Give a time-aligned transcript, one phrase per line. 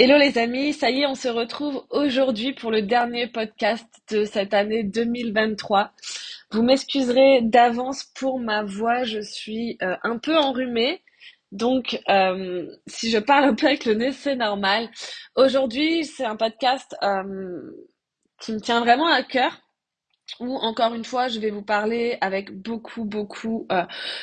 [0.00, 4.24] Hello les amis, ça y est, on se retrouve aujourd'hui pour le dernier podcast de
[4.24, 5.90] cette année 2023.
[6.52, 11.02] Vous m'excuserez d'avance pour ma voix, je suis euh, un peu enrhumée,
[11.50, 14.88] donc euh, si je parle un peu avec le nez, c'est normal.
[15.34, 17.72] Aujourd'hui, c'est un podcast euh,
[18.40, 19.50] qui me tient vraiment à cœur
[20.38, 23.66] où encore une fois, je vais vous parler avec beaucoup, beaucoup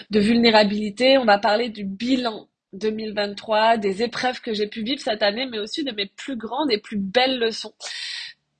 [0.10, 1.18] de vulnérabilité.
[1.18, 2.48] On va parler du bilan
[2.78, 6.72] 2023, des épreuves que j'ai pu vivre cette année, mais aussi de mes plus grandes
[6.72, 7.74] et plus belles leçons.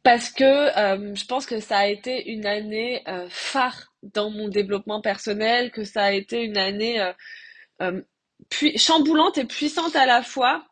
[0.06, 4.50] Parce que euh, je pense que ça a été une année euh, phare dans mon
[4.50, 7.12] développement personnel, que ça a été une année
[7.82, 8.02] euh,
[8.50, 10.64] puis, chamboulante et puissante à la fois,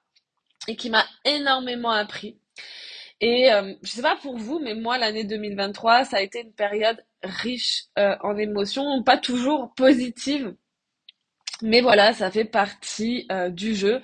[0.68, 2.38] et qui m'a énormément appris.
[3.22, 3.50] Et
[3.82, 7.86] je sais pas pour vous, mais moi, l'année 2023, ça a été une période riche
[7.96, 10.54] en émotions, pas toujours positives,
[11.64, 14.02] mais voilà, ça fait partie euh, du jeu.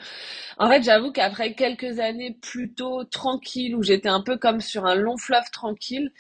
[0.58, 4.96] En fait, j'avoue qu'après quelques années plutôt tranquilles, où j'étais un peu comme sur un
[4.96, 6.12] long fleuve tranquille,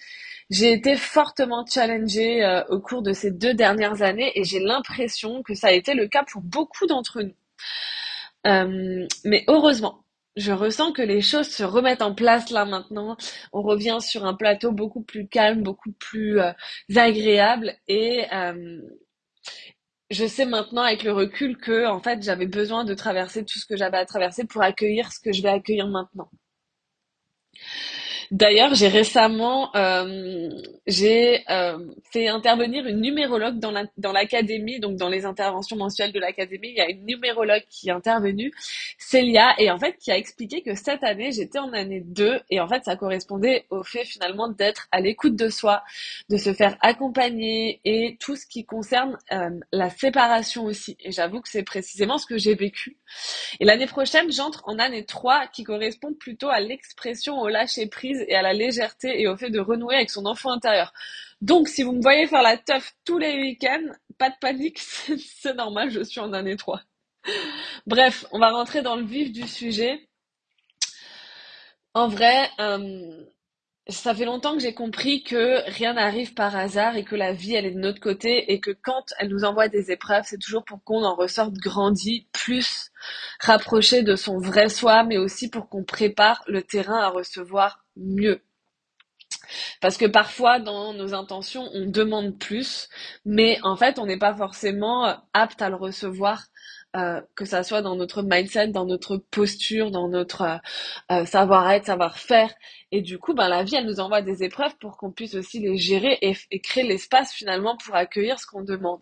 [0.50, 5.42] j'ai été fortement challengée euh, au cours de ces deux dernières années et j'ai l'impression
[5.42, 7.36] que ça a été le cas pour beaucoup d'entre nous.
[8.48, 10.04] Euh, mais heureusement,
[10.36, 13.16] je ressens que les choses se remettent en place là maintenant.
[13.54, 16.40] On revient sur un plateau beaucoup plus calme, beaucoup plus
[16.96, 18.26] agréable et
[20.12, 23.66] je sais maintenant avec le recul que en fait j'avais besoin de traverser tout ce
[23.66, 26.30] que j'avais à traverser pour accueillir ce que je vais accueillir maintenant.
[28.32, 30.50] D'ailleurs, j'ai récemment euh,
[30.88, 31.78] euh,
[32.12, 36.82] fait intervenir une numérologue dans l'académie, donc dans les interventions mensuelles de l'académie, il y
[36.82, 38.52] a une numérologue qui est intervenue,
[38.98, 42.60] Célia, et en fait qui a expliqué que cette année j'étais en année 2 et
[42.60, 45.84] en fait ça correspondait au fait finalement d'être à l'écoute de soi,
[46.30, 50.98] de se faire accompagner et tout ce qui concerne euh, la séparation aussi.
[51.00, 52.98] Et j'avoue que c'est précisément ce que j'ai vécu.
[53.60, 58.19] Et l'année prochaine, j'entre en année 3 qui correspond plutôt à l'expression au lâcher prise
[58.28, 60.94] et à la légèreté et au fait de renouer avec son enfant intérieur.
[61.42, 65.56] Donc, si vous me voyez faire la teuf tous les week-ends, pas de panique, c'est
[65.56, 66.82] normal, je suis en année 3.
[67.86, 70.08] Bref, on va rentrer dans le vif du sujet.
[71.94, 73.24] En vrai, euh,
[73.90, 77.56] ça fait longtemps que j'ai compris que rien n'arrive par hasard et que la vie,
[77.56, 80.64] elle est de notre côté et que quand elle nous envoie des épreuves, c'est toujours
[80.64, 82.92] pour qu'on en ressorte grandi, plus
[83.40, 88.42] rapproché de son vrai soi, mais aussi pour qu'on prépare le terrain à recevoir mieux.
[89.82, 92.90] Parce que parfois, dans nos intentions, on demande plus,
[93.26, 96.46] mais en fait, on n'est pas forcément euh, apte à le recevoir,
[96.96, 100.60] euh, que ça soit dans notre mindset, dans notre posture, dans notre
[101.12, 102.54] euh, savoir-être, savoir-faire.
[102.92, 105.60] Et du coup, ben, la vie, elle nous envoie des épreuves pour qu'on puisse aussi
[105.60, 109.02] les gérer et, et créer l'espace finalement pour accueillir ce qu'on demande.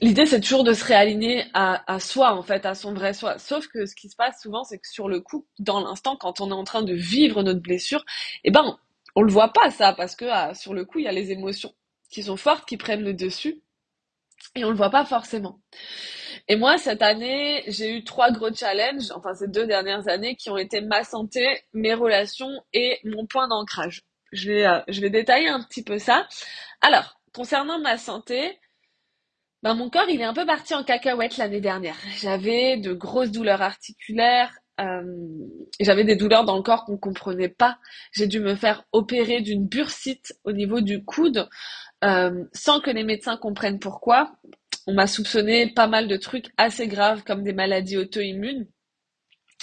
[0.00, 3.38] L'idée, c'est toujours de se réaligner à, à, soi, en fait, à son vrai soi.
[3.38, 6.40] Sauf que ce qui se passe souvent, c'est que sur le coup, dans l'instant, quand
[6.40, 8.04] on est en train de vivre notre blessure,
[8.42, 8.78] eh ben,
[9.14, 11.30] on le voit pas, ça, parce que ah, sur le coup, il y a les
[11.30, 11.72] émotions
[12.10, 13.62] qui sont fortes, qui prennent le dessus,
[14.54, 15.60] et on le voit pas forcément.
[16.48, 20.50] Et moi, cette année, j'ai eu trois gros challenges, enfin ces deux dernières années, qui
[20.50, 24.02] ont été ma santé, mes relations et mon point d'ancrage.
[24.32, 26.26] Je vais, euh, je vais détailler un petit peu ça.
[26.82, 28.58] Alors, concernant ma santé,
[29.64, 31.96] ben, mon corps, il est un peu parti en cacahuète l'année dernière.
[32.18, 35.02] J'avais de grosses douleurs articulaires, euh,
[35.80, 37.78] j'avais des douleurs dans le corps qu'on ne comprenait pas.
[38.12, 41.48] J'ai dû me faire opérer d'une bursite au niveau du coude,
[42.04, 44.36] euh, sans que les médecins comprennent pourquoi.
[44.86, 48.66] On m'a soupçonné pas mal de trucs assez graves comme des maladies auto-immunes.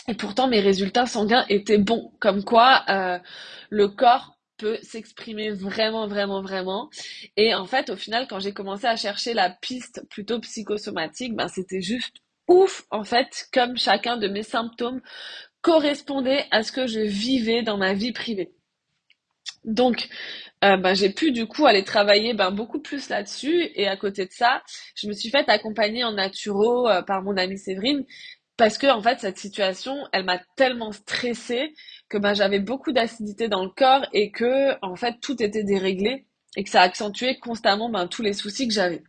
[0.07, 2.11] Et pourtant, mes résultats sanguins étaient bons.
[2.19, 3.19] Comme quoi, euh,
[3.69, 4.35] le corps
[4.81, 6.89] s'exprimer vraiment, vraiment, vraiment.
[7.37, 11.47] Et en fait, au final, quand j'ai commencé à chercher la piste plutôt psychosomatique, ben,
[11.47, 12.17] c'était juste
[12.47, 15.01] ouf, en fait, comme chacun de mes symptômes
[15.61, 18.51] correspondait à ce que je vivais dans ma vie privée.
[19.63, 20.09] Donc,
[20.63, 23.69] euh, ben, j'ai pu du coup aller travailler ben, beaucoup plus là-dessus.
[23.75, 24.61] Et à côté de ça,
[24.95, 28.05] je me suis faite accompagner en naturo euh, par mon amie Séverine
[28.61, 31.73] parce que en fait cette situation, elle m'a tellement stressée
[32.09, 36.27] que ben, j'avais beaucoup d'acidité dans le corps et que en fait tout était déréglé
[36.55, 39.01] et que ça accentuait constamment ben, tous les soucis que j'avais.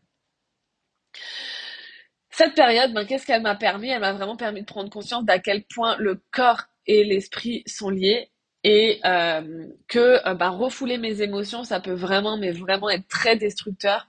[2.31, 3.91] Cette période, ben, qu'est-ce qu'elle m'a permis?
[3.91, 7.91] Elle m'a vraiment permis de prendre conscience d'à quel point le corps et l'esprit sont
[7.91, 8.31] liés
[8.65, 13.37] et euh, que euh, ben, refouler mes émotions, ça peut vraiment, mais vraiment être très
[13.37, 14.09] destructeur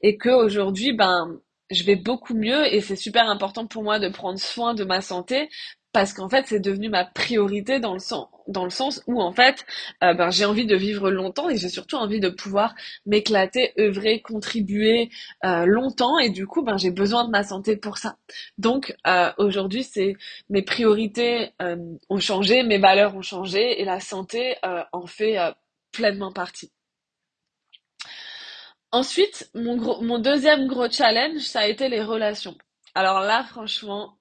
[0.00, 1.40] et que aujourd'hui, ben
[1.72, 5.00] je vais beaucoup mieux et c'est super important pour moi de prendre soin de ma
[5.00, 5.48] santé
[5.92, 9.32] parce qu'en fait c'est devenu ma priorité dans le sens dans le sens où en
[9.32, 9.64] fait,
[10.02, 12.74] euh, ben, j'ai envie de vivre longtemps et j'ai surtout envie de pouvoir
[13.06, 15.10] m'éclater, œuvrer, contribuer
[15.44, 18.16] euh, longtemps et du coup, ben, j'ai besoin de ma santé pour ça.
[18.58, 20.16] Donc euh, aujourd'hui, c'est
[20.50, 21.50] mes priorités
[22.08, 24.56] ont changé, mes valeurs ont changé et la santé
[24.92, 25.36] en fait
[25.92, 26.70] pleinement partie.
[28.92, 32.56] Ensuite, mon, deuxième gros challenge, ça a été les relations.
[32.94, 34.18] Alors là, franchement,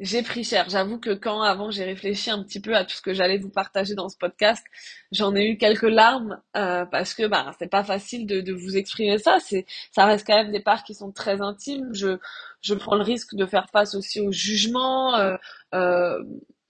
[0.00, 0.68] j'ai pris cher.
[0.68, 3.50] J'avoue que quand avant j'ai réfléchi un petit peu à tout ce que j'allais vous
[3.50, 4.64] partager dans ce podcast,
[5.12, 9.18] j'en ai eu quelques larmes euh, parce que bah c'est pas facile de, vous exprimer
[9.18, 9.38] ça.
[9.40, 11.90] C'est ça reste quand même des parts qui sont très intimes.
[11.92, 15.14] Je prends le risque de faire face aussi au jugement.
[15.16, 15.36] Euh,
[15.74, 16.18] euh,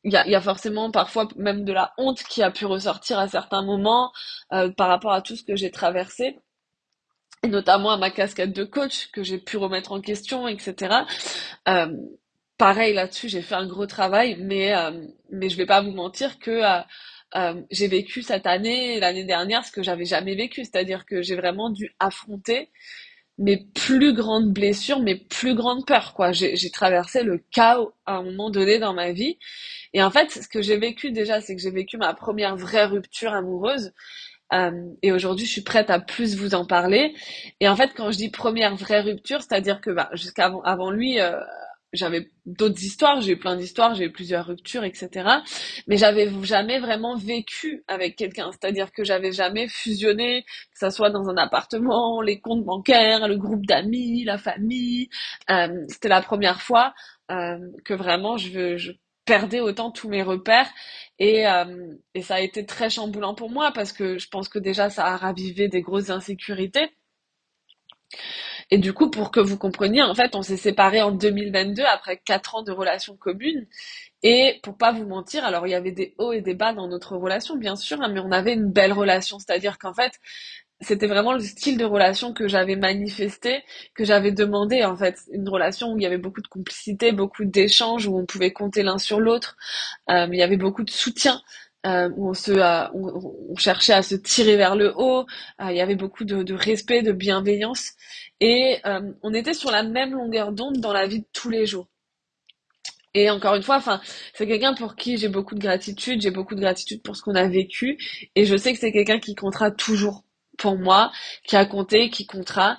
[0.05, 3.19] il y a, y a, forcément parfois même de la honte qui a pu ressortir
[3.19, 4.12] à certains moments
[4.53, 6.39] euh, par rapport à tout ce que j'ai traversé
[7.46, 10.96] notamment à ma casquette de coach que j'ai pu remettre en question, etc.
[11.69, 11.87] Euh,
[12.58, 14.90] pareil là-dessus, j'ai fait un gros travail, mais euh,
[15.31, 16.81] mais je vais pas vous mentir que euh,
[17.37, 21.37] euh, j'ai vécu cette année, l'année dernière, ce que j'avais jamais vécu, c'est-à-dire que j'ai
[21.37, 22.70] vraiment dû affronter
[23.38, 26.32] mes plus grandes blessures, mes plus grandes peurs, quoi.
[26.32, 29.38] J'ai traversé le chaos à un moment donné dans ma vie.
[29.93, 32.87] Et en fait, ce que j'ai vécu déjà, c'est que j'ai vécu ma première vraie
[32.87, 33.93] rupture amoureuse.
[34.55, 34.73] Euh,
[35.03, 37.15] et aujourd'hui, je suis prête à plus vous en parler.
[37.61, 41.21] Et en fait, quand je dis première vraie rupture, c'est-à-dire que bah, jusqu'avant avant lui,
[41.21, 41.39] euh,
[41.93, 45.29] j'avais d'autres histoires, j'ai eu plein d'histoires, j'ai eu plusieurs ruptures, etc.
[45.87, 51.11] Mais j'avais jamais vraiment vécu avec quelqu'un, c'est-à-dire que j'avais jamais fusionné, que ça soit
[51.11, 55.09] dans un appartement, les comptes bancaires, le groupe d'amis, la famille.
[55.51, 56.94] Euh, C'était la première fois
[57.31, 58.93] euh, que vraiment je, je
[59.29, 60.71] perdais autant tous mes repères
[61.19, 64.59] et, euh, et ça a été très chamboulant pour moi parce que je pense que
[64.59, 66.91] déjà ça a ravivé des grosses insécurités.
[68.71, 72.19] Et du coup, pour que vous compreniez, en fait, on s'est séparés en 2022 après
[72.19, 73.67] quatre ans de relations communes.
[74.23, 76.89] Et pour pas vous mentir, alors il y avait des hauts et des bas dans
[76.89, 79.39] notre relation, bien sûr, hein, mais on avait une belle relation.
[79.39, 80.13] C'est-à-dire qu'en fait,
[80.81, 83.63] c'était vraiment le style de relation que j'avais manifesté,
[83.95, 87.45] que j'avais demandé en fait, une relation où il y avait beaucoup de complicité, beaucoup
[87.45, 89.57] d'échanges, où on pouvait compter l'un sur l'autre,
[90.11, 91.41] euh, il y avait beaucoup de soutien.
[91.87, 95.27] Euh, où on se, euh, on, cherchait à se tirer vers le haut.
[95.61, 97.93] Euh, il y avait beaucoup de, de, respect, de bienveillance,
[98.41, 101.67] et euh, on était sur la même longueur d'onde dans la vie de tous les
[101.67, 101.87] jours.
[103.15, 104.01] Et encore une fois, enfin,
[104.35, 107.37] c'est quelqu'un pour qui j'ai beaucoup de gratitude, j'ai beaucoup de gratitude pour ce qu'on
[107.37, 107.97] a vécu,
[108.35, 110.25] et je sais que c'est quelqu'un qui comptera toujours
[110.58, 111.10] pour moi,
[111.44, 112.78] qui a compté, qui comptera.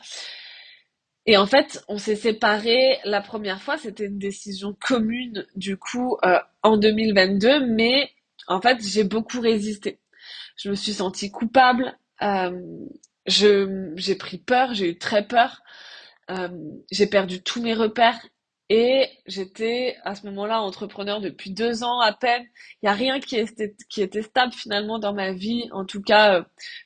[1.25, 6.17] Et en fait, on s'est séparés la première fois, c'était une décision commune du coup
[6.23, 8.11] euh, en 2022, mais
[8.47, 9.99] en fait, j'ai beaucoup résisté.
[10.57, 12.59] Je me suis sentie coupable, euh,
[13.27, 15.61] j'ai pris peur, j'ai eu très peur,
[16.31, 16.49] euh,
[16.91, 18.19] j'ai perdu tous mes repères
[18.69, 22.43] et j'étais à ce moment-là entrepreneur depuis deux ans à peine.
[22.81, 26.01] Il n'y a rien qui était, qui était stable finalement dans ma vie, en tout
[26.01, 26.43] cas euh,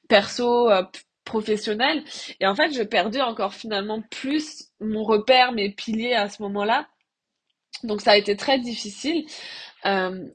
[0.07, 0.83] perso, euh,
[1.25, 2.03] professionnel.
[2.39, 6.87] Et en fait, je perdais encore finalement plus mon repère, mes piliers à ce moment-là.
[7.83, 9.25] Donc ça a été très difficile.
[9.85, 10.25] Euh,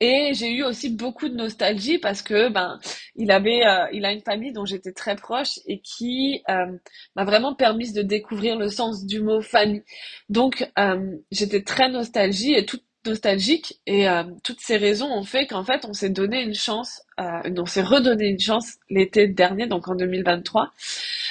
[0.00, 2.78] et j'ai eu aussi beaucoup de nostalgie parce que ben
[3.16, 6.76] il avait euh, il a une famille dont j'étais très proche et qui euh,
[7.14, 9.82] m'a vraiment permis de découvrir le sens du mot famille.
[10.28, 14.08] Donc euh, j'étais très nostalgie et toute nostalgique et
[14.42, 18.26] toutes ces raisons ont fait qu'en fait on s'est donné une chance, on s'est redonné
[18.26, 20.72] une chance l'été dernier donc en 2023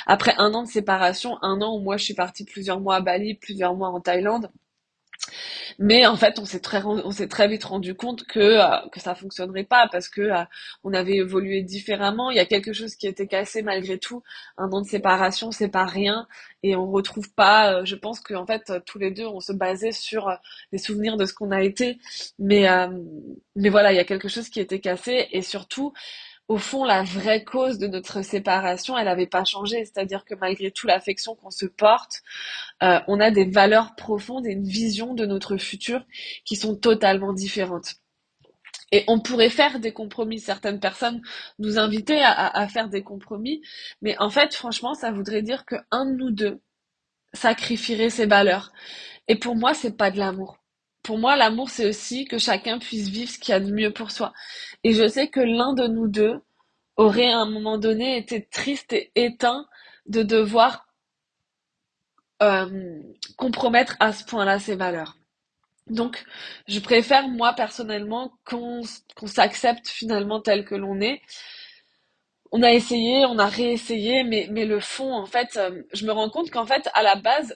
[0.08, 3.02] après un an de séparation, un an où moi je suis partie plusieurs mois à
[3.02, 4.50] Bali, plusieurs mois en Thaïlande.
[5.80, 9.00] Mais en fait, on s'est très, on s'est très vite rendu compte que euh, que
[9.00, 10.44] ça fonctionnerait pas parce que euh,
[10.84, 12.32] on avait évolué différemment.
[12.32, 14.24] Il y a quelque chose qui était cassé malgré tout.
[14.58, 16.28] Un an de séparation, c'est pas rien,
[16.64, 17.74] et on retrouve pas.
[17.74, 20.32] Euh, je pense qu'en fait, tous les deux, on se basait sur
[20.72, 21.98] les souvenirs de ce qu'on a été,
[22.40, 22.66] mais
[23.56, 25.94] mais voilà, il y a quelque chose qui était cassé, et surtout
[26.48, 29.84] au fond, la vraie cause de notre séparation, elle n'avait pas changé.
[29.86, 32.22] C'est-à-dire que malgré tout l'affection qu'on se porte,
[32.84, 36.06] euh, on a des valeurs profondes et une vision de notre futur
[36.46, 37.96] qui sont totalement différentes.
[38.92, 40.40] Et on pourrait faire des compromis.
[40.40, 41.22] Certaines personnes
[41.60, 43.62] nous invitaient à, faire des compromis,
[44.02, 46.62] mais en fait, franchement, ça voudrait dire que un de nous deux
[47.34, 48.72] sacrifierait ses valeurs.
[49.28, 50.60] Et pour moi, c'est pas de l'amour
[51.06, 53.94] pour moi, l'amour, c'est aussi que chacun puisse vivre ce qu'il y a de mieux
[53.94, 54.34] pour soi.
[54.84, 56.42] Et je sais que l'un de nous deux
[56.98, 59.68] aurait à un moment donné été triste et éteint
[60.08, 60.88] de devoir
[62.42, 63.00] euh,
[63.38, 65.16] compromettre à ce point-là ses valeurs.
[65.88, 66.26] Donc,
[66.68, 68.82] je préfère, moi, personnellement, qu'on
[69.28, 71.22] s'accepte finalement tel que l'on est.
[72.52, 76.32] On a essayé, on a réessayé, mais, le fond, en fait, euh, je me rends
[76.32, 77.56] compte qu'en fait, à la base,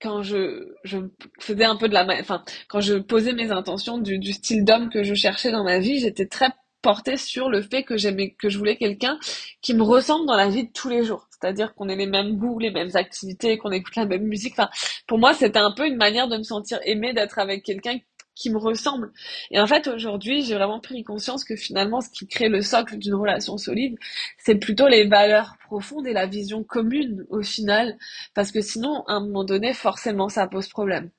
[0.00, 0.98] quand je, je
[1.40, 4.90] faisais un peu de la, enfin, quand je posais mes intentions du, du style d'homme
[4.90, 6.50] que je cherchais dans ma vie, j'étais très
[6.82, 9.18] portée sur le fait que j'aimais, que je voulais quelqu'un
[9.62, 11.26] qui me ressemble dans la vie de tous les jours.
[11.30, 14.52] C'est-à-dire qu'on ait les mêmes goûts, les mêmes activités, qu'on écoute la même musique.
[14.52, 14.68] Enfin,
[15.06, 17.98] pour moi, c'était un peu une manière de me sentir aimée d'être avec quelqu'un
[18.34, 19.12] qui me ressemble.
[19.50, 22.98] Et en fait, aujourd'hui, j'ai vraiment pris conscience que finalement, ce qui crée le socle
[22.98, 23.96] d'une relation solide,
[24.38, 27.96] c'est plutôt les valeurs profondes et la vision commune au final.
[28.34, 31.10] Parce que sinon, à un moment donné, forcément, ça pose problème.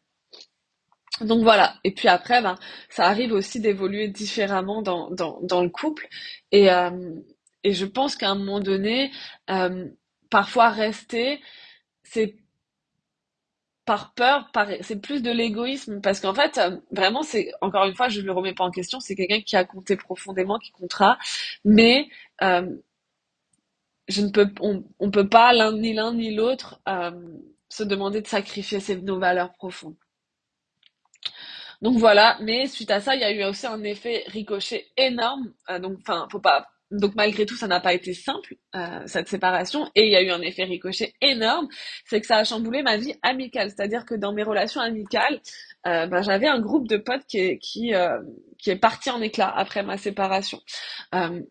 [1.21, 1.75] Donc voilà.
[1.83, 2.57] Et puis après, ben,
[2.89, 6.07] ça arrive aussi d'évoluer différemment dans, dans, dans le couple.
[6.51, 6.91] Et, euh,
[7.63, 9.11] et je pense qu'à un moment donné,
[9.49, 9.87] euh,
[10.29, 11.41] parfois rester,
[12.03, 12.35] c'est
[13.85, 14.51] par peur,
[14.81, 18.25] c'est plus de l'égoïsme parce qu'en fait, euh, vraiment, c'est encore une fois, je ne
[18.25, 21.17] le remets pas en question, c'est quelqu'un qui a compté profondément, qui comptera,
[21.63, 22.07] mais
[22.41, 22.75] euh,
[24.07, 27.11] je ne peux, on, on peut pas l'un ni l'un ni l'autre euh,
[27.69, 29.95] se demander de sacrifier ses, nos valeurs profondes.
[31.81, 35.53] Donc voilà, mais suite à ça, il y a eu aussi un effet ricochet énorme.
[35.69, 39.27] Euh, donc, enfin, faut pas donc malgré tout, ça n'a pas été simple, euh, cette
[39.27, 41.67] séparation, et il y a eu un effet ricochet énorme,
[42.05, 43.69] c'est que ça a chamboulé ma vie amicale.
[43.69, 45.41] C'est-à-dire que dans mes relations amicales,
[45.87, 48.19] euh, ben, j'avais un groupe de potes qui est, qui, euh,
[48.59, 50.61] qui est parti en éclat après ma séparation.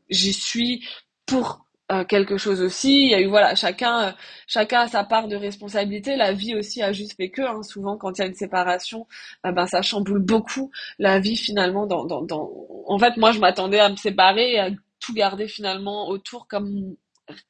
[0.09, 0.87] J'y suis
[1.26, 1.67] pour
[2.09, 3.05] quelque chose aussi.
[3.05, 4.14] Il y a eu voilà, chacun,
[4.47, 6.17] chacun a sa part de responsabilité.
[6.17, 7.43] La vie aussi a juste fait que.
[7.43, 7.62] Hein.
[7.62, 9.07] Souvent, quand il y a une séparation,
[9.43, 11.87] ben ça chamboule beaucoup la vie finalement.
[11.87, 12.50] Dans, dans, dans...
[12.87, 16.96] En fait, moi, je m'attendais à me séparer, tout garder finalement autour comme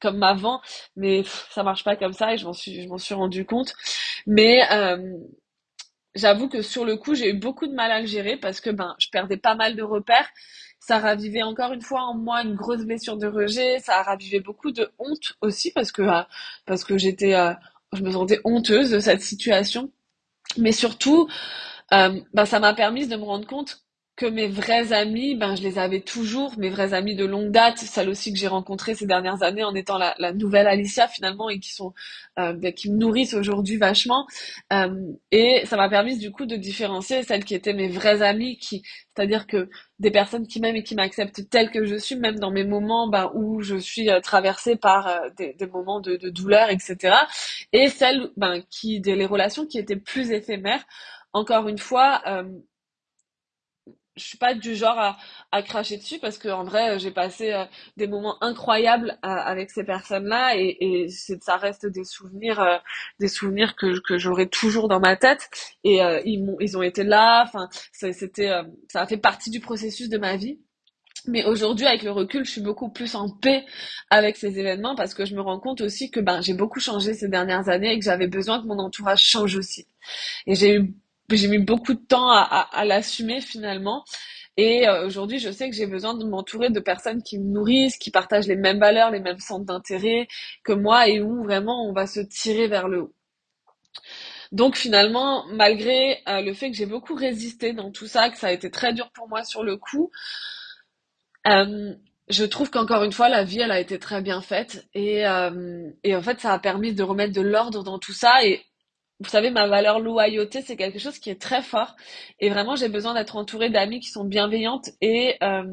[0.00, 0.61] comme avant,
[0.96, 3.75] mais ça marche pas comme ça et je m'en suis je m'en suis rendu compte.
[4.26, 5.18] Mais euh,
[6.14, 8.70] j'avoue que sur le coup, j'ai eu beaucoup de mal à le gérer parce que
[8.70, 10.28] ben je perdais pas mal de repères.
[10.80, 13.78] Ça ravivait encore une fois en moi une grosse blessure de rejet.
[13.80, 16.23] Ça a ravivé beaucoup de honte aussi parce que euh,
[16.66, 17.52] parce que j'étais euh,
[17.92, 19.90] je me sentais honteuse de cette situation.
[20.58, 21.28] Mais surtout,
[21.90, 23.84] ben, ça m'a permis de me rendre compte
[24.16, 27.78] que mes vrais amis, ben je les avais toujours, mes vrais amis de longue date,
[27.78, 31.59] celles aussi que j'ai rencontrées ces dernières années en étant la, nouvelle Alicia finalement et
[31.59, 31.92] qui sont
[32.38, 34.26] euh, ben, qui me nourrissent aujourd'hui vachement.
[34.73, 34.94] Euh,
[35.33, 38.83] et ça m'a permis du coup de différencier celles qui étaient mes vrais amis, qui,
[39.16, 39.68] c'est-à-dire que
[39.99, 43.09] des personnes qui m'aiment et qui m'acceptent telle que je suis, même dans mes moments
[43.09, 47.16] ben, où je suis euh, traversée par des, moments de, de, douleur, etc.
[47.73, 50.85] Et celles ben, qui, des les relations qui étaient plus éphémères.
[51.33, 52.23] Encore une fois,
[54.16, 55.16] je suis pas du genre à,
[55.52, 57.64] à cracher dessus parce que en vrai j'ai passé euh,
[57.97, 62.78] des moments incroyables euh, avec ces personnes-là et, et ça reste des souvenirs euh,
[63.21, 65.49] des souvenirs que, que j'aurai toujours dans ma tête
[65.85, 68.50] et ils m'ont ils ont été là enfin c'était
[68.88, 70.59] ça a fait partie du processus de ma vie
[71.26, 73.64] mais aujourd'hui, avec le recul, je suis beaucoup plus en paix
[74.11, 77.14] avec ces événements parce que je me rends compte aussi que ben, j'ai beaucoup changé
[77.14, 79.87] ces dernières années et que j'avais besoin que mon entourage change aussi.
[80.47, 80.94] Et j'ai eu
[81.31, 84.04] j'ai mis beaucoup de temps à, l'assumer finalement.
[84.57, 87.97] Et euh, aujourd'hui, je sais que j'ai besoin de m'entourer de personnes qui me nourrissent,
[87.97, 90.28] qui partagent les mêmes valeurs, les mêmes centres d'intérêt
[90.62, 93.14] que moi et où vraiment on va se tirer vers le haut.
[94.52, 98.49] Donc finalement, malgré euh, le fait que j'ai beaucoup résisté dans tout ça, que ça
[98.49, 100.12] a été très dur pour moi sur le coup,
[101.49, 101.95] euh,
[102.28, 104.87] je trouve qu'encore une fois, la vie, elle a été très bien faite.
[104.95, 105.25] Et,
[106.04, 108.47] et en fait, ça a permis de remettre de l'ordre dans tout ça.
[108.47, 108.64] Et
[109.21, 111.97] vous savez, ma valeur loyauté, c'est quelque chose qui est très fort.
[112.40, 114.90] Et vraiment, j'ai besoin d'être entourée d'amis qui sont bienveillantes.
[115.00, 115.64] Et, euh,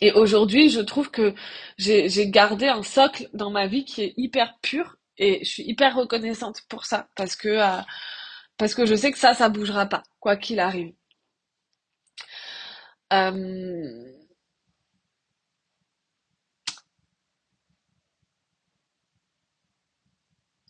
[0.00, 1.34] et aujourd'hui, je trouve que
[1.78, 4.96] j'ai gardé un socle dans ma vie qui est hyper pur.
[5.18, 7.08] Et je suis hyper reconnaissante pour ça.
[7.16, 7.80] Parce que, euh,
[8.58, 10.92] parce que je sais que ça, ça bougera pas, quoi qu'il arrive.
[13.12, 14.17] Euh,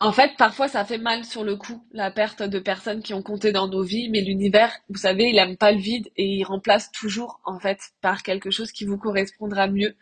[0.01, 3.21] En fait, parfois, ça fait mal sur le coup, la perte de personnes qui ont
[3.21, 6.43] compté dans nos vies, mais l'univers, vous savez, il aime pas le vide et il
[6.45, 9.97] remplace toujours, en fait, par quelque chose qui vous correspondra mieux.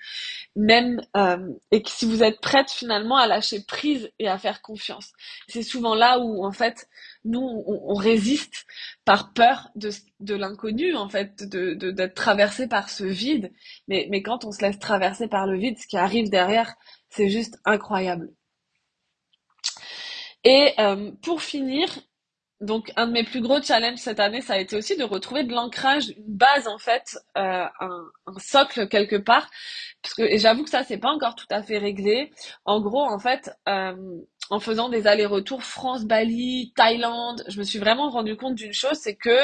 [0.55, 4.61] Même, euh, et que si vous êtes prête finalement à lâcher prise et à faire
[4.61, 5.13] confiance.
[5.47, 6.87] C'est souvent là où, en fait,
[7.25, 8.67] nous, on, résiste
[9.03, 9.89] par peur de,
[10.19, 13.51] de l'inconnu, en fait, de, d'être traversé par ce vide.
[13.87, 16.75] Mais, mais quand on se laisse traverser par le vide, ce qui arrive derrière,
[17.09, 18.29] c'est juste incroyable.
[20.43, 21.89] Et euh, pour finir,
[22.61, 25.43] donc un de mes plus gros challenges cette année, ça a été aussi de retrouver
[25.43, 29.49] de l'ancrage, une base en fait, euh, un, socle quelque part.
[30.01, 32.31] Parce que j'avoue que ça c'est pas encore tout à fait réglé.
[32.65, 33.95] En gros, en fait, euh,
[34.49, 39.15] en faisant des allers-retours France-Bali, Thaïlande, je me suis vraiment rendu compte d'une chose, c'est
[39.15, 39.37] que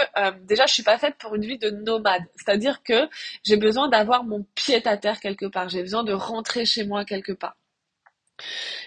[0.45, 2.23] déjà je suis pas faite pour une vie de nomade.
[2.35, 3.09] C'est-à-dire que
[3.43, 5.69] j'ai besoin d'avoir mon pied à terre quelque part.
[5.69, 7.55] J'ai besoin de rentrer chez moi quelque part.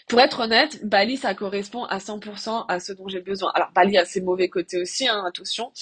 [0.08, 3.50] Pour être honnête, Bali, ça correspond à 100% à ce dont j'ai besoin.
[3.54, 5.72] Alors, Bali a ses mauvais côtés aussi, hein, attention,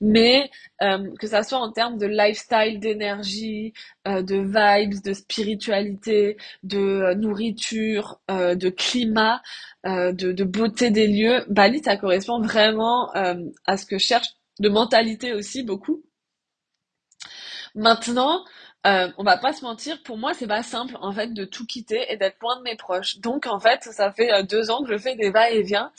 [0.00, 0.50] mais
[0.82, 3.74] euh, que ça soit en termes de lifestyle, d'énergie,
[4.08, 9.42] euh, de vibes, de spiritualité, de euh, nourriture, de climat,
[9.84, 14.28] de, de, beauté des lieux, Bali, ça correspond vraiment à ce que je cherche,
[14.60, 16.02] de mentalité aussi beaucoup.
[17.74, 18.44] Maintenant,
[18.86, 21.64] euh, on va pas se mentir, pour moi c'est pas simple en fait de tout
[21.64, 23.18] quitter et d'être loin de mes proches.
[23.18, 25.90] Donc en fait ça fait euh, deux ans que je fais des va-et-vient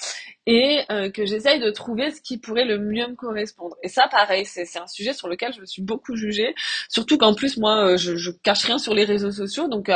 [0.45, 3.75] et euh, que j'essaye de trouver ce qui pourrait le mieux me correspondre.
[3.83, 6.53] Et ça pareil, c'est un sujet sur lequel je me suis beaucoup jugée,
[6.89, 9.91] surtout qu'en plus moi je, je cache rien sur les réseaux sociaux, donc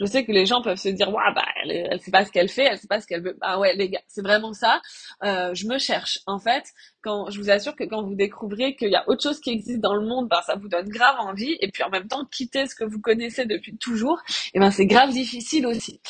[0.00, 2.30] je sais que les gens peuvent se dire ouais bah elle, elle sait pas ce
[2.30, 3.36] qu'elle fait, elle sait pas ce qu'elle veut.
[3.40, 4.80] Bah ouais les gars, c'est vraiment ça.
[5.22, 6.64] je me cherche en fait
[7.04, 9.80] quand je vous assure que quand vous découvrez qu'il y a autre chose qui existe
[9.80, 11.56] dans le monde, ben, ça vous donne grave envie.
[11.60, 14.20] Et puis en même temps, quitter ce que vous connaissez depuis toujours,
[14.54, 16.00] et ben c'est grave difficile aussi.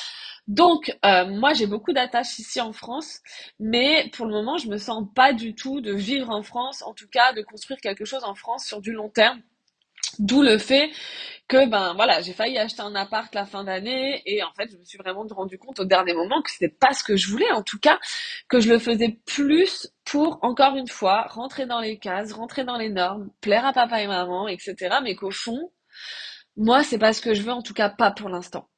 [0.47, 3.21] Donc, euh, moi, j'ai beaucoup d'attaches ici en France,
[3.59, 6.93] mais pour le moment, je me sens pas du tout de vivre en France, en
[6.93, 9.41] tout cas, de construire quelque chose en France sur du long terme.
[10.19, 10.91] D'où le fait
[11.49, 14.77] que ben voilà, j'ai failli acheter un appart la fin d'année et en fait, je
[14.77, 17.51] me suis vraiment rendu compte au dernier moment que c'était pas ce que je voulais
[17.53, 17.99] en tout cas,
[18.49, 22.77] que je le faisais plus pour encore une fois rentrer dans les cases, rentrer dans
[22.77, 24.99] les normes, plaire à papa et maman, etc.
[25.03, 25.73] mais qu'au fond,
[26.57, 28.69] moi, c'est pas ce que je veux en tout cas pas pour l'instant.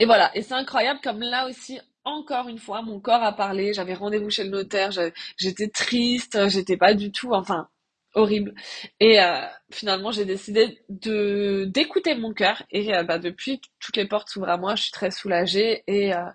[0.00, 3.74] Et voilà, et c'est incroyable comme là aussi encore une fois, mon corps a parlé,
[3.74, 4.90] j'avais rendez-vous chez le notaire,
[5.36, 7.68] j'étais triste, j'étais pas du tout, enfin,
[8.14, 8.54] horrible.
[9.00, 12.62] Et euh, finalement, j'ai décidé de d'écouter mon cœur.
[12.70, 14.74] Et euh, bah, depuis, toutes les portes s'ouvrent à moi.
[14.74, 15.84] Je suis très soulagée.
[15.86, 16.30] Et euh,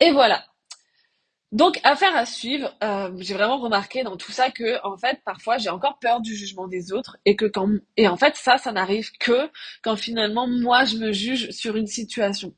[0.00, 0.44] et voilà.
[1.54, 2.74] Donc, affaire à suivre.
[3.18, 6.66] j'ai vraiment remarqué dans tout ça que, en fait, parfois, j'ai encore peur du jugement
[6.66, 9.48] des autres et que quand et en fait, ça, ça n'arrive que
[9.82, 12.52] quand finalement moi je me juge sur une situation.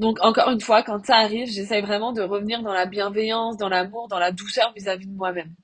[0.00, 3.68] Donc, encore une fois, quand ça arrive, j'essaye vraiment de revenir dans la bienveillance, dans
[3.68, 5.54] l'amour, dans la douceur vis à -vis de moi-même.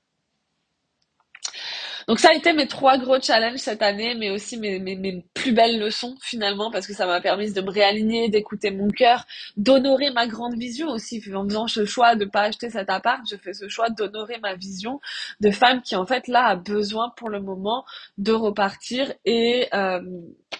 [2.09, 5.51] Donc ça a été mes trois gros challenges cette année, mais aussi mes, mes, plus
[5.51, 9.25] belles leçons finalement, parce que ça m'a permis de me réaligner, d'écouter mon cœur,
[9.57, 11.21] d'honorer ma grande vision aussi.
[11.35, 14.55] En faisant ce choix de pas acheter cet appart, je fais ce choix d'honorer ma
[14.55, 14.99] vision
[15.39, 17.85] de femme qui en fait là a besoin pour le moment
[18.17, 20.01] de repartir et euh,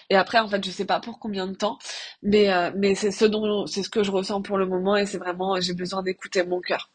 [0.08, 1.78] et après en fait je sais pas pour combien de temps,
[2.22, 5.04] mais euh, mais c'est ce dont c'est ce que je ressens pour le moment et
[5.04, 6.90] c'est vraiment j'ai besoin d'écouter mon cœur.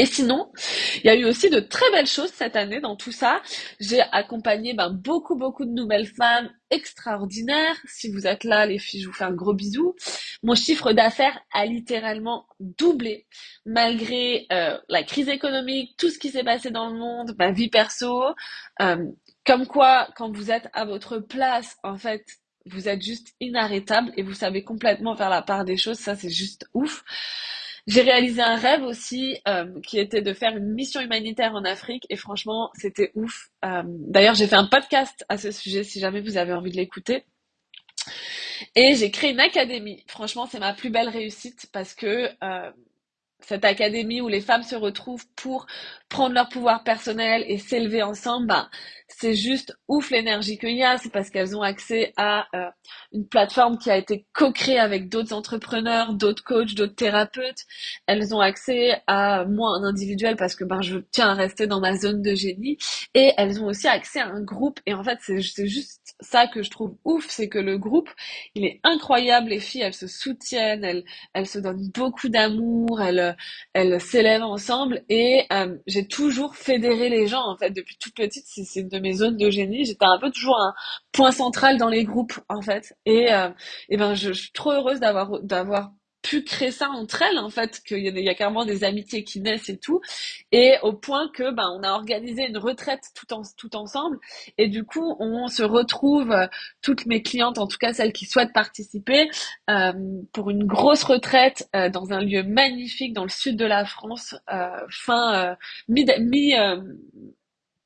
[0.00, 0.50] Et sinon,
[1.04, 3.42] il y a eu aussi de très belles choses cette année dans tout ça.
[3.80, 7.76] J'ai accompagné ben, beaucoup, beaucoup de nouvelles femmes extraordinaires.
[7.84, 9.94] Si vous êtes là, les filles, je vous fais un gros bisou.
[10.42, 13.26] Mon chiffre d'affaires a littéralement doublé
[13.66, 17.68] malgré euh, la crise économique, tout ce qui s'est passé dans le monde, ma vie
[17.68, 18.24] perso.
[18.80, 19.04] Euh,
[19.44, 22.24] comme quoi, quand vous êtes à votre place, en fait,
[22.64, 25.98] vous êtes juste inarrêtable et vous savez complètement faire la part des choses.
[25.98, 27.04] Ça, c'est juste ouf.
[27.90, 32.06] J'ai réalisé un rêve aussi euh, qui était de faire une mission humanitaire en Afrique
[32.08, 33.48] et franchement c'était ouf.
[33.64, 36.76] Euh, d'ailleurs j'ai fait un podcast à ce sujet si jamais vous avez envie de
[36.76, 37.24] l'écouter.
[38.76, 40.04] Et j'ai créé une académie.
[40.06, 42.70] Franchement c'est ma plus belle réussite parce que euh,
[43.40, 45.66] cette académie où les femmes se retrouvent pour
[46.10, 48.68] prendre leur pouvoir personnel et s'élever ensemble, ben,
[49.08, 50.98] c'est juste ouf l'énergie qu'il y a.
[50.98, 52.70] C'est parce qu'elles ont accès à euh,
[53.12, 57.64] une plateforme qui a été co-créée avec d'autres entrepreneurs, d'autres coachs, d'autres thérapeutes.
[58.06, 61.80] Elles ont accès à moi en individuel parce que ben je tiens à rester dans
[61.80, 62.78] ma zone de génie.
[63.14, 64.80] Et elles ont aussi accès à un groupe.
[64.86, 68.10] Et en fait, c'est juste ça que je trouve ouf, c'est que le groupe,
[68.54, 69.50] il est incroyable.
[69.50, 73.36] Les filles, elles se soutiennent, elles, elles se donnent beaucoup d'amour, elles,
[73.72, 75.02] elles s'élèvent ensemble.
[75.08, 75.76] Et euh,
[76.08, 78.44] toujours fédéré les gens en fait depuis toute petite.
[78.46, 79.84] C'est de mes zones de génie.
[79.84, 80.74] J'étais un peu toujours un
[81.12, 82.94] point central dans les groupes en fait.
[83.06, 83.50] Et, euh,
[83.88, 87.80] et ben je suis trop heureuse d'avoir d'avoir pu créer ça entre elles en fait
[87.86, 90.00] qu'il y, y a carrément des amitiés qui naissent et tout.
[90.52, 94.18] Et au point que ben on a organisé une retraite tout en tout ensemble.
[94.58, 96.46] Et du coup on se retrouve euh,
[96.82, 99.30] toutes mes clientes en tout cas celles qui souhaitent participer
[99.70, 99.92] euh,
[100.32, 104.34] pour une grosse retraite euh, dans un lieu magnifique dans le sud de la France
[104.52, 105.56] euh, fin
[105.88, 106.54] mi mi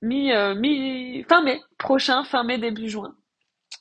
[0.02, 3.16] mi, mi fin mai prochain fin mai début juin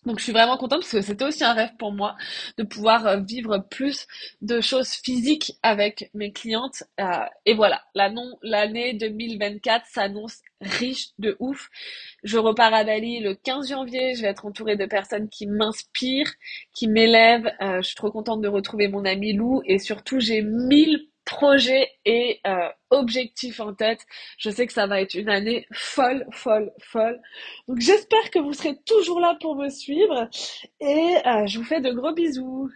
[0.05, 2.15] donc je suis vraiment contente parce que c'était aussi un rêve pour moi
[2.57, 4.05] de pouvoir euh, vivre plus
[4.41, 6.83] de choses physiques avec mes clientes.
[6.99, 7.05] Euh,
[7.45, 11.69] et voilà, l'année 2024 s'annonce riche de ouf.
[12.23, 16.33] Je repars à Bali le 15 janvier, je vais être entourée de personnes qui m'inspirent,
[16.73, 17.51] qui m'élèvent.
[17.61, 21.89] Euh, je suis trop contente de retrouver mon ami Lou et surtout j'ai mille projets
[22.05, 24.01] et euh, objectifs en tête.
[24.37, 27.19] Je sais que ça va être une année folle, folle, folle.
[27.67, 30.29] Donc j'espère que vous serez toujours là pour me suivre
[30.79, 32.69] et euh, je vous fais de gros bisous.